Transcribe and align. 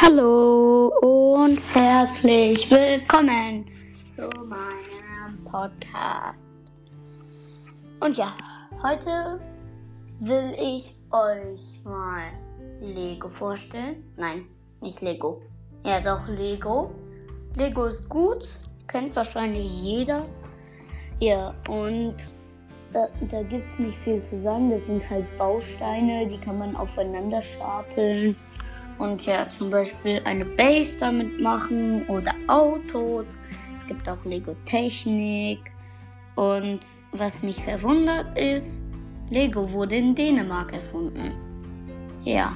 Hallo 0.00 0.92
und 1.00 1.60
herzlich 1.74 2.70
willkommen 2.70 3.66
zu 4.14 4.28
meinem 4.44 5.44
Podcast. 5.44 6.62
Und 7.98 8.16
ja, 8.16 8.32
heute 8.80 9.40
will 10.20 10.54
ich 10.56 10.94
euch 11.10 11.82
mal 11.82 12.30
Lego 12.80 13.28
vorstellen. 13.28 14.04
Nein, 14.16 14.46
nicht 14.80 15.00
Lego. 15.00 15.42
Ja, 15.84 15.98
doch 16.00 16.28
Lego. 16.28 16.92
Lego 17.56 17.86
ist 17.86 18.08
gut, 18.08 18.46
kennt 18.86 19.16
wahrscheinlich 19.16 19.82
jeder. 19.82 20.26
Ja, 21.18 21.52
und 21.68 22.14
da, 22.92 23.08
da 23.32 23.42
gibt 23.42 23.66
es 23.66 23.80
nicht 23.80 23.98
viel 23.98 24.22
zu 24.22 24.38
sagen. 24.38 24.70
Das 24.70 24.86
sind 24.86 25.10
halt 25.10 25.26
Bausteine, 25.38 26.28
die 26.28 26.38
kann 26.38 26.58
man 26.58 26.76
aufeinander 26.76 27.42
stapeln 27.42 28.36
und 28.98 29.24
ja 29.26 29.48
zum 29.48 29.70
Beispiel 29.70 30.20
eine 30.24 30.44
Base 30.44 30.98
damit 30.98 31.40
machen 31.40 32.06
oder 32.08 32.32
Autos. 32.48 33.38
Es 33.74 33.86
gibt 33.86 34.08
auch 34.08 34.22
Lego 34.24 34.54
Technik. 34.64 35.60
Und 36.36 36.80
was 37.12 37.42
mich 37.42 37.56
verwundert 37.56 38.38
ist, 38.38 38.82
Lego 39.30 39.70
wurde 39.72 39.96
in 39.96 40.14
Dänemark 40.14 40.72
erfunden. 40.72 41.32
Ja. 42.24 42.54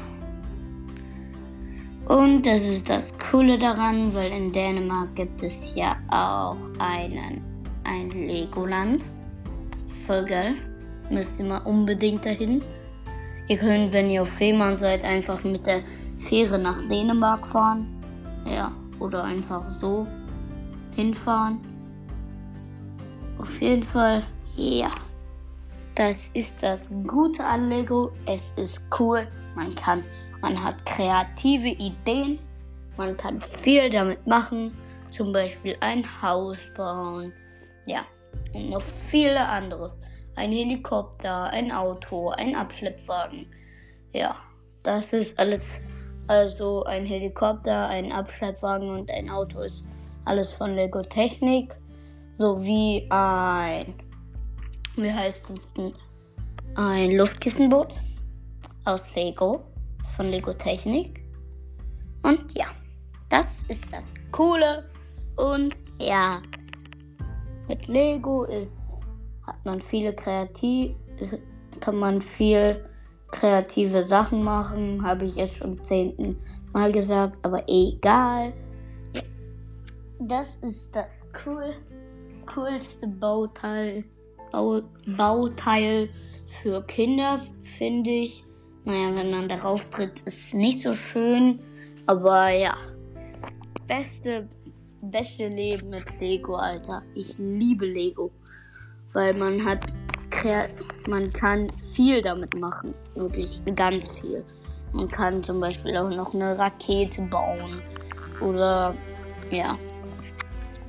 Und 2.07 2.47
das 2.47 2.67
ist 2.67 2.91
das 2.91 3.19
Coole 3.19 3.59
daran, 3.59 4.13
weil 4.15 4.33
in 4.33 4.53
Dänemark 4.53 5.15
gibt 5.15 5.43
es 5.43 5.75
ja 5.75 5.97
auch 6.11 6.57
einen, 6.79 7.43
ein 7.85 8.11
Legoland. 8.11 9.05
Voll 10.07 10.25
geil. 10.25 10.55
Müsst 11.11 11.41
ihr 11.41 11.47
mal 11.47 11.59
unbedingt 11.59 12.25
dahin. 12.25 12.63
Ihr 13.49 13.57
könnt, 13.57 13.93
wenn 13.93 14.11
ihr 14.11 14.23
auf 14.23 14.31
Fehmarn 14.31 14.79
seid, 14.79 15.05
einfach 15.05 15.43
mit 15.45 15.67
der 15.67 15.81
Fähre 16.23 16.59
nach 16.59 16.81
Dänemark 16.89 17.47
fahren. 17.47 17.87
Ja, 18.47 18.73
oder 18.99 19.25
einfach 19.25 19.69
so 19.69 20.07
hinfahren. 20.95 21.61
Auf 23.39 23.61
jeden 23.61 23.83
Fall, 23.83 24.23
ja. 24.57 24.91
Das 25.95 26.31
ist 26.31 26.63
das 26.63 26.91
Gute 27.07 27.45
an 27.45 27.69
Lego. 27.69 28.13
Es 28.27 28.53
ist 28.53 28.89
cool. 28.99 29.27
Man 29.55 29.75
kann, 29.75 30.05
man 30.41 30.63
hat 30.63 30.85
kreative 30.87 31.69
Ideen. 31.69 32.39
Man 32.97 33.17
kann 33.17 33.41
viel 33.41 33.91
damit 33.91 34.27
machen. 34.27 34.77
Zum 35.11 35.33
Beispiel 35.33 35.77
ein 35.81 36.05
Haus 36.23 36.69
bauen. 36.75 37.33
Ja, 37.87 38.05
und 38.55 38.71
noch 38.71 38.81
viele 38.81 39.47
anderes. 39.47 40.01
Ein 40.37 40.53
Helikopter, 40.53 41.51
ein 41.51 41.71
Auto, 41.71 42.31
ein 42.31 42.57
Abschleppwagen. 42.57 43.47
Ja, 44.15 44.37
das 44.83 45.13
ist 45.13 45.39
alles 45.39 45.83
also 46.33 46.83
ein 46.85 47.05
Helikopter, 47.05 47.89
ein 47.89 48.11
Abschleppwagen 48.11 48.89
und 48.89 49.11
ein 49.11 49.29
Auto 49.29 49.61
ist 49.61 49.85
alles 50.25 50.51
von 50.51 50.75
Lego 50.75 51.03
Technik. 51.03 51.77
Sowie 52.33 53.07
ein, 53.11 53.93
wie 54.97 55.13
heißt 55.13 55.51
es 55.51 55.75
denn? 55.75 55.93
Ein 56.75 57.13
Luftkissenboot 57.19 57.93
aus 58.87 59.15
Lego. 59.15 59.63
Ist 60.01 60.13
von 60.13 60.31
Lego 60.31 60.55
Technik. 60.55 61.23
Und 62.23 62.57
ja, 62.57 62.67
das 63.29 63.65
ist 63.65 63.93
das 63.93 64.09
Coole. 64.31 64.91
Und 65.37 65.77
ja, 65.99 66.41
mit 67.69 67.89
Lego 67.89 68.45
ist, 68.45 68.97
hat 69.47 69.63
man 69.67 69.79
viele 69.81 70.15
kreativ, 70.15 70.97
kann 71.81 71.97
man 71.97 72.23
viel 72.23 72.83
kreative 73.33 74.05
Sachen 74.05 74.45
machen, 74.45 75.05
habe 75.05 75.25
ich 75.25 75.35
jetzt 75.35 75.57
schon 75.57 75.83
zehnten 75.83 76.37
Mal 76.73 76.91
gesagt, 76.91 77.39
aber 77.43 77.65
egal. 77.69 78.55
Das 80.21 80.61
ist 80.61 80.97
das 80.97 81.31
cool, 81.45 81.75
coolste 82.47 83.09
Bauteil, 83.09 84.05
Bauteil 85.19 86.09
für 86.47 86.83
Kinder, 86.87 87.41
finde 87.63 88.11
ich. 88.11 88.45
Naja, 88.85 89.15
wenn 89.15 89.31
man 89.31 89.49
darauf 89.49 89.91
tritt, 89.91 90.17
ist 90.21 90.27
es 90.27 90.55
nicht 90.55 90.83
so 90.83 90.95
schön. 90.95 91.61
Aber 92.07 92.49
ja, 92.51 92.75
beste, 93.87 94.49
beste 95.03 95.49
Leben 95.49 95.91
mit 95.91 96.21
Lego, 96.21 96.55
Alter. 96.55 97.03
Ich 97.15 97.37
liebe 97.39 97.87
Lego. 97.87 98.31
Weil 99.13 99.35
man 99.35 99.65
hat 99.65 99.81
man 101.09 101.33
kann 101.33 101.71
viel 101.77 102.23
damit 102.23 102.55
machen. 102.59 102.95
Wirklich 103.15 103.63
ganz 103.77 104.21
viel. 104.21 104.45
Man 104.93 105.11
kann 105.11 105.43
zum 105.43 105.61
Beispiel 105.61 105.97
auch 105.97 106.11
noch 106.11 106.35
eine 106.35 106.59
Rakete 106.59 107.23
bauen. 107.23 107.83
Oder 108.41 108.95
ja. 109.51 109.79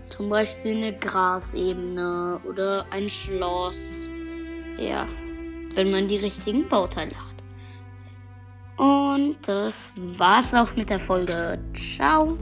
Zum 0.10 0.30
Beispiel 0.30 0.78
eine 0.78 0.98
Grasebene 0.98 2.40
oder 2.48 2.86
ein 2.92 3.10
Schloss. 3.10 4.08
Ja. 4.78 5.08
Wenn 5.76 5.92
man 5.92 6.08
die 6.08 6.18
richtigen 6.18 6.68
Bauteile 6.68 7.12
hat. 7.12 7.34
Und 8.78 9.38
das 9.48 9.94
war's 9.96 10.54
auch 10.54 10.76
mit 10.76 10.90
der 10.90 11.00
Folge. 11.00 11.60
Ciao. 11.74 12.38